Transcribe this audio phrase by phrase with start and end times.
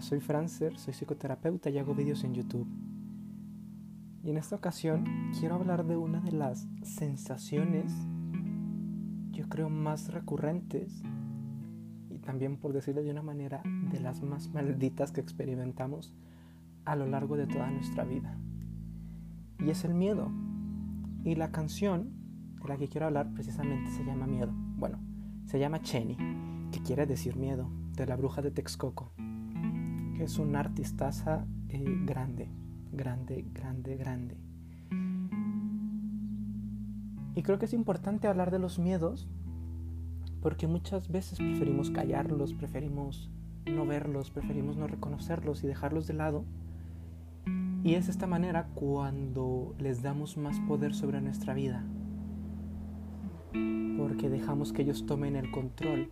[0.00, 2.66] Soy Francer, soy psicoterapeuta y hago vídeos en YouTube.
[4.22, 5.04] Y en esta ocasión
[5.38, 7.92] quiero hablar de una de las sensaciones,
[9.30, 11.02] yo creo, más recurrentes
[12.08, 16.14] y también, por decirlo de una manera, de las más malditas que experimentamos
[16.86, 18.38] a lo largo de toda nuestra vida.
[19.58, 20.32] Y es el miedo.
[21.24, 22.10] Y la canción
[22.62, 24.52] de la que quiero hablar precisamente se llama Miedo.
[24.54, 24.98] Bueno,
[25.44, 26.16] se llama Cheni,
[26.72, 29.12] que quiere decir miedo, de la bruja de Texcoco
[30.22, 32.48] es un artistaza eh, grande,
[32.92, 34.36] grande, grande, grande.
[37.34, 39.28] Y creo que es importante hablar de los miedos
[40.42, 43.30] porque muchas veces preferimos callarlos, preferimos
[43.66, 46.44] no verlos, preferimos no reconocerlos y dejarlos de lado.
[47.82, 51.84] Y es esta manera cuando les damos más poder sobre nuestra vida.
[53.52, 56.10] Porque dejamos que ellos tomen el control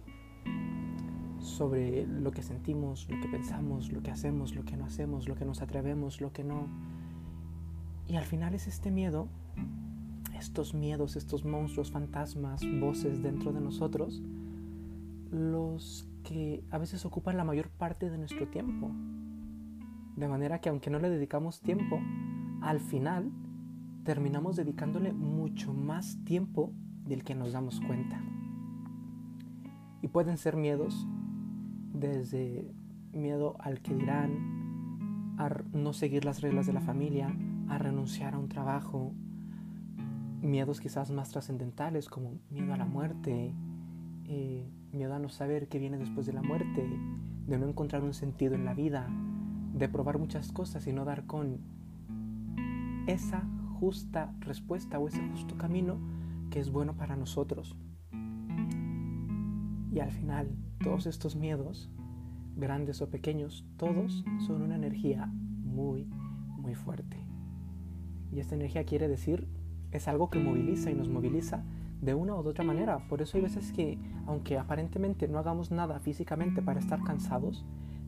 [1.40, 5.34] sobre lo que sentimos, lo que pensamos, lo que hacemos, lo que no hacemos, lo
[5.34, 6.66] que nos atrevemos, lo que no.
[8.06, 9.28] Y al final es este miedo,
[10.38, 14.22] estos miedos, estos monstruos, fantasmas, voces dentro de nosotros,
[15.30, 18.90] los que a veces ocupan la mayor parte de nuestro tiempo.
[20.16, 22.00] De manera que aunque no le dedicamos tiempo,
[22.60, 23.30] al final
[24.04, 26.72] terminamos dedicándole mucho más tiempo
[27.04, 28.20] del que nos damos cuenta.
[30.00, 31.06] Y pueden ser miedos
[31.98, 32.70] desde
[33.12, 37.34] miedo al que dirán, a no seguir las reglas de la familia,
[37.68, 39.12] a renunciar a un trabajo,
[40.40, 43.54] miedos quizás más trascendentales como miedo a la muerte,
[44.24, 46.88] eh, miedo a no saber qué viene después de la muerte,
[47.46, 49.08] de no encontrar un sentido en la vida,
[49.74, 51.60] de probar muchas cosas y no dar con
[53.06, 53.42] esa
[53.80, 55.98] justa respuesta o ese justo camino
[56.50, 57.76] que es bueno para nosotros.
[59.90, 60.50] Y al final,
[60.82, 61.90] todos estos miedos,
[62.56, 66.08] grandes o pequeños, todos son una energía muy,
[66.56, 67.16] muy fuerte.
[68.32, 69.48] Y esta energía quiere decir,
[69.90, 71.64] es algo que moviliza y nos moviliza
[72.00, 73.06] de una u otra manera.
[73.08, 77.64] Por eso hay veces que, aunque aparentemente no hagamos nada físicamente para estar cansados,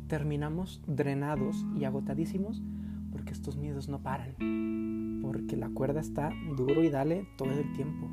[0.09, 2.63] terminamos drenados y agotadísimos
[3.11, 5.21] porque estos miedos no paran.
[5.23, 8.09] Porque la cuerda está duro y dale todo el tiempo.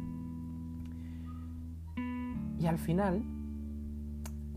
[2.60, 3.24] Y al final,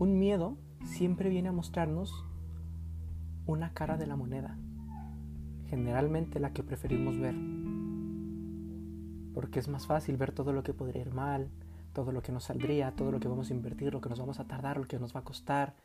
[0.01, 2.25] un miedo siempre viene a mostrarnos
[3.45, 4.57] una cara de la moneda,
[5.67, 7.35] generalmente la que preferimos ver,
[9.35, 11.51] porque es más fácil ver todo lo que podría ir mal,
[11.93, 14.39] todo lo que nos saldría, todo lo que vamos a invertir, lo que nos vamos
[14.39, 15.75] a tardar, lo que nos va a costar,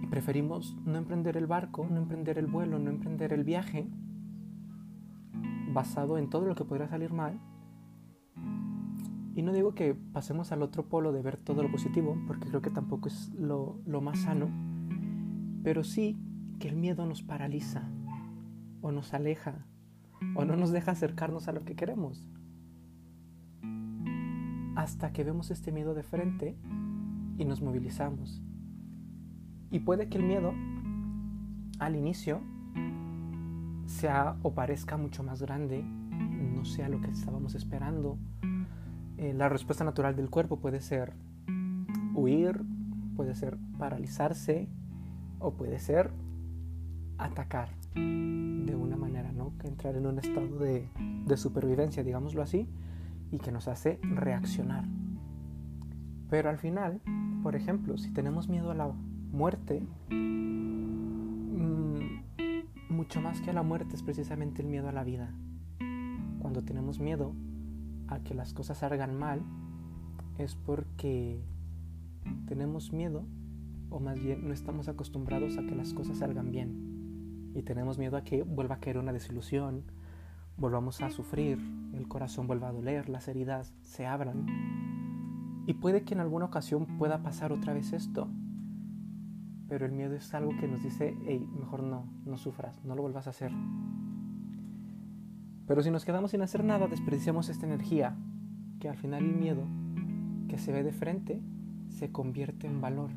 [0.00, 3.88] y preferimos no emprender el barco, no emprender el vuelo, no emprender el viaje,
[5.72, 7.40] basado en todo lo que podría salir mal,
[9.36, 12.62] y no digo que pasemos al otro polo de ver todo lo positivo, porque creo
[12.62, 14.48] que tampoco es lo, más sano,
[15.64, 16.16] pero sí
[16.60, 17.90] que el miedo nos paraliza,
[18.80, 19.66] o nos aleja,
[20.36, 22.28] o no nos deja acercarnos a lo que queremos.
[24.76, 26.56] Hasta que vemos este miedo de frente
[27.36, 28.40] y nos movilizamos.
[29.70, 30.52] Y puede que el miedo
[31.80, 32.40] al inicio
[33.86, 38.18] sea o parezca mucho más grande, no sea lo que estábamos esperando,
[39.16, 41.12] eh, la respuesta natural del cuerpo puede ser
[42.14, 42.60] huir,
[43.16, 44.68] puede ser paralizarse
[45.38, 46.10] o puede ser
[47.18, 49.52] atacar de una manera, ¿no?
[49.58, 50.88] Que entrar en un estado de,
[51.26, 52.68] de supervivencia, digámoslo así,
[53.30, 54.84] y que nos hace reaccionar.
[56.28, 57.00] Pero al final,
[57.42, 58.88] por ejemplo, si tenemos miedo a la
[59.30, 60.54] muerte, mm,
[62.88, 65.32] mucho más que a la muerte es precisamente el miedo a la vida.
[66.40, 67.34] Cuando tenemos miedo
[68.08, 69.42] a que las cosas salgan mal
[70.38, 71.40] es porque
[72.46, 73.24] tenemos miedo
[73.90, 78.16] o más bien no estamos acostumbrados a que las cosas salgan bien y tenemos miedo
[78.16, 79.84] a que vuelva a caer una desilusión,
[80.56, 81.58] volvamos a sufrir,
[81.92, 84.46] el corazón vuelva a doler, las heridas se abran
[85.66, 88.28] y puede que en alguna ocasión pueda pasar otra vez esto,
[89.68, 93.02] pero el miedo es algo que nos dice, hey, mejor no, no sufras, no lo
[93.02, 93.52] vuelvas a hacer.
[95.66, 98.16] Pero si nos quedamos sin hacer nada, desperdiciamos esta energía,
[98.80, 99.66] que al final el miedo,
[100.48, 101.40] que se ve de frente,
[101.88, 103.10] se convierte en valor.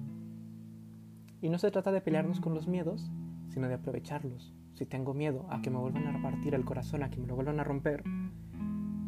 [1.42, 3.12] Y no se trata de pelearnos con los miedos,
[3.50, 4.54] sino de aprovecharlos.
[4.74, 7.36] Si tengo miedo a que me vuelvan a repartir el corazón, a que me lo
[7.36, 8.04] vuelvan a romper,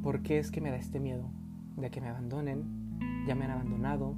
[0.04, 1.30] ¿por qué es que me da este miedo?
[1.78, 4.16] De que me abandonen, ya me han abandonado,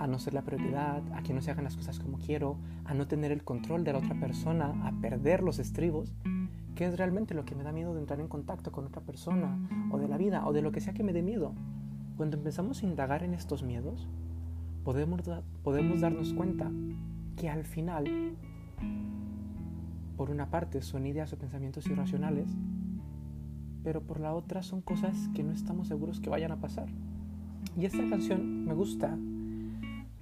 [0.00, 2.56] a no ser la prioridad, a que no se hagan las cosas como quiero,
[2.86, 6.14] a no tener el control de la otra persona, a perder los estribos.
[6.74, 9.58] ¿Qué es realmente lo que me da miedo de entrar en contacto con otra persona
[9.92, 11.52] o de la vida o de lo que sea que me dé miedo?
[12.16, 14.08] Cuando empezamos a indagar en estos miedos,
[14.84, 15.20] podemos,
[15.62, 16.70] podemos darnos cuenta
[17.36, 18.38] que al final
[20.16, 22.48] por una parte son ideas o pensamientos irracionales,
[23.84, 26.88] pero por la otra son cosas que no estamos seguros que vayan a pasar.
[27.76, 29.18] Y esta canción me gusta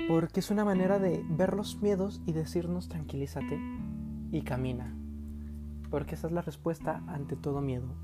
[0.08, 3.60] porque es una manera de ver los miedos y decirnos tranquilízate
[4.32, 4.94] y camina.
[5.90, 7.94] Porque esa es la respuesta ante todo miedo.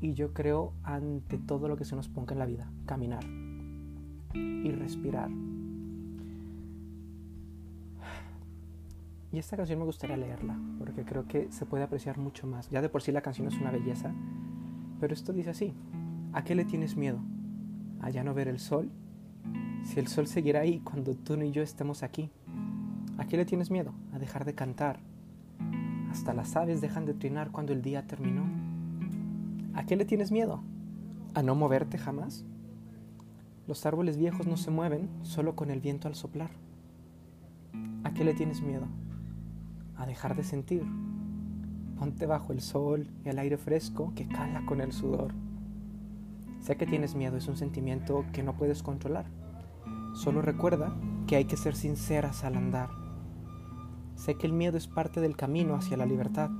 [0.00, 3.22] Y yo creo ante todo lo que se nos ponga en la vida, caminar
[4.34, 5.30] y respirar.
[9.30, 12.70] Y esta canción me gustaría leerla, porque creo que se puede apreciar mucho más.
[12.70, 14.14] Ya de por sí la canción es una belleza,
[15.00, 15.74] pero esto dice así,
[16.32, 17.20] ¿a qué le tienes miedo?
[18.00, 18.90] ¿A ya no ver el sol?
[19.84, 22.30] Si el sol seguirá ahí cuando tú y yo estemos aquí.
[23.18, 23.92] ¿A qué le tienes miedo?
[24.12, 25.00] A dejar de cantar.
[26.10, 28.44] Hasta las aves dejan de trinar cuando el día terminó.
[29.74, 30.62] ¿A qué le tienes miedo?
[31.34, 32.44] ¿A no moverte jamás?
[33.66, 36.50] Los árboles viejos no se mueven solo con el viento al soplar.
[38.04, 38.86] ¿A qué le tienes miedo?
[40.02, 40.84] a dejar de sentir.
[41.96, 45.32] Ponte bajo el sol y el aire fresco que cala con el sudor.
[46.60, 49.26] Sé que tienes miedo, es un sentimiento que no puedes controlar.
[50.12, 50.94] Solo recuerda
[51.26, 52.90] que hay que ser sinceras al andar.
[54.14, 56.50] Sé que el miedo es parte del camino hacia la libertad.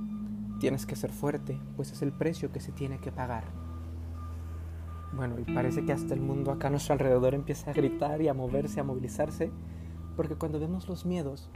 [0.59, 3.43] Tienes que ser fuerte, pues es el precio que se tiene que pagar.
[5.15, 8.27] Bueno, y parece que hasta el mundo acá a nuestro alrededor empieza a gritar y
[8.27, 9.51] a moverse, a movilizarse,
[10.15, 11.51] porque cuando vemos los miedos,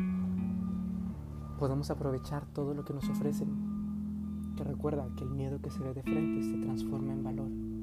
[1.57, 4.53] podemos aprovechar todo lo que nos ofrecen.
[4.55, 7.76] Que recuerda que el miedo que se ve de frente se transforma en valor.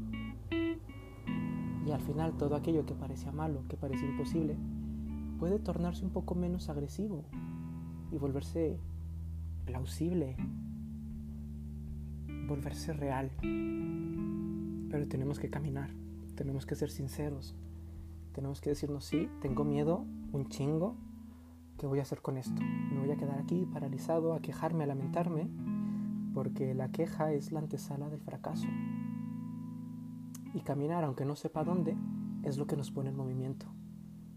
[1.87, 4.57] Y al final todo aquello que parecía malo, que parecía imposible,
[5.39, 7.25] puede tornarse un poco menos agresivo
[8.11, 8.79] y volverse
[9.65, 10.37] plausible,
[12.49, 13.31] volverse real.
[14.91, 15.91] Pero tenemos que caminar,
[16.35, 17.55] tenemos que ser sinceros,
[18.33, 20.97] tenemos que decirnos, sí, tengo miedo, un chingo,
[21.79, 22.61] ¿qué voy a hacer con esto?
[22.63, 25.49] Me voy a quedar aquí paralizado a quejarme, a lamentarme,
[26.33, 28.67] porque la queja es la antesala del fracaso.
[30.55, 31.97] Y caminar, aunque no sepa dónde,
[32.45, 33.67] es lo que nos pone en movimiento.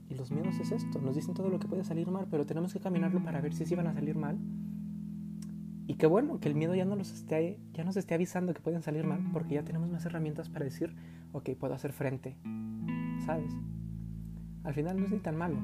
[0.09, 2.73] Y los miedos es esto, nos dicen todo lo que puede salir mal, pero tenemos
[2.73, 4.39] que caminarlo para ver si sí van a salir mal.
[5.85, 8.61] Y qué bueno que el miedo ya, no los esté, ya nos esté avisando que
[8.61, 10.95] pueden salir mal, porque ya tenemos más herramientas para decir,
[11.33, 12.37] ok, puedo hacer frente,
[13.25, 13.53] ¿sabes?
[14.63, 15.57] Al final no es ni tan malo.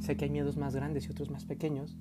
[0.00, 1.96] Sé que hay miedos más grandes y otros más pequeños.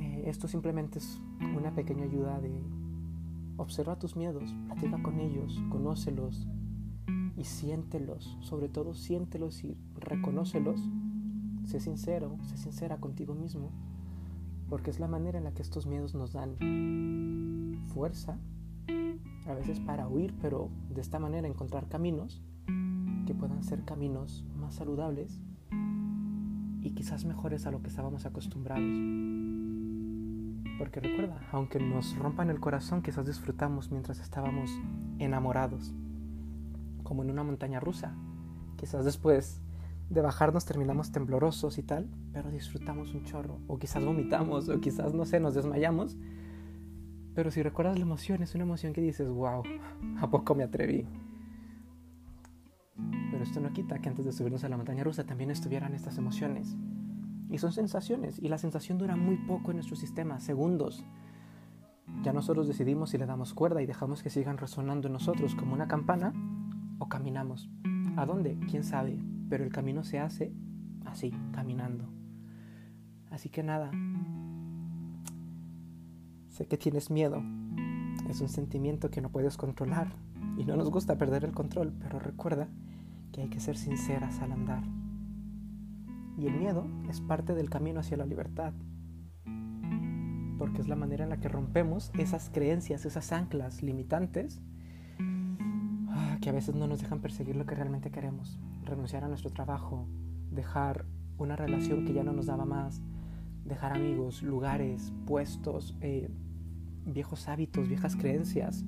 [0.00, 1.20] Eh, esto simplemente es
[1.56, 2.50] una pequeña ayuda de
[3.60, 6.48] observa tus miedos, platica con ellos, conócelos
[7.36, 8.38] y siéntelos.
[8.40, 10.80] Sobre todo siéntelos y reconócelos.
[11.64, 13.70] Sé sincero, sé sincera contigo mismo,
[14.68, 16.56] porque es la manera en la que estos miedos nos dan
[17.92, 18.38] fuerza,
[19.46, 22.42] a veces para huir, pero de esta manera encontrar caminos
[23.26, 25.40] que puedan ser caminos más saludables
[26.82, 29.39] y quizás mejores a lo que estábamos acostumbrados.
[30.80, 34.70] Porque recuerda, aunque nos rompan el corazón, quizás disfrutamos mientras estábamos
[35.18, 35.92] enamorados,
[37.02, 38.14] como en una montaña rusa.
[38.76, 39.60] Quizás después
[40.08, 45.12] de bajarnos terminamos temblorosos y tal, pero disfrutamos un chorro, o quizás vomitamos, o quizás,
[45.12, 46.16] no sé, nos desmayamos.
[47.34, 49.62] Pero si recuerdas la emoción, es una emoción que dices, wow,
[50.18, 51.06] ¿a poco me atreví?
[53.30, 56.16] Pero esto no quita que antes de subirnos a la montaña rusa también estuvieran estas
[56.16, 56.74] emociones.
[57.50, 61.04] Y son sensaciones, y la sensación dura muy poco en nuestro sistema, segundos.
[62.22, 65.74] Ya nosotros decidimos si le damos cuerda y dejamos que sigan resonando en nosotros como
[65.74, 66.32] una campana
[66.98, 67.68] o caminamos.
[68.16, 68.58] ¿A dónde?
[68.70, 69.18] ¿Quién sabe?
[69.48, 70.52] Pero el camino se hace
[71.06, 72.08] así, caminando.
[73.30, 73.90] Así que nada,
[76.48, 77.42] sé que tienes miedo.
[78.28, 80.12] Es un sentimiento que no puedes controlar
[80.56, 82.68] y no nos gusta perder el control, pero recuerda
[83.32, 84.82] que hay que ser sinceras al andar.
[86.40, 88.72] Y el miedo es parte del camino hacia la libertad,
[90.56, 94.62] porque es la manera en la que rompemos esas creencias, esas anclas limitantes
[96.08, 99.50] ah, que a veces no nos dejan perseguir lo que realmente queremos, renunciar a nuestro
[99.50, 100.08] trabajo,
[100.50, 101.04] dejar
[101.36, 103.02] una relación que ya no nos daba más,
[103.66, 106.30] dejar amigos, lugares, puestos, eh,
[107.04, 108.86] viejos hábitos, viejas creencias.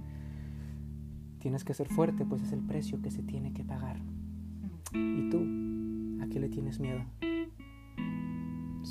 [1.39, 3.99] Tienes que ser fuerte, pues es el precio que se tiene que pagar.
[4.95, 6.23] ¿Y tú?
[6.23, 7.05] ¿A qué le tienes miedo?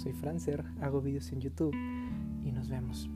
[0.01, 1.75] Soy Francer, hago vídeos en YouTube
[2.43, 3.07] y nos vemos.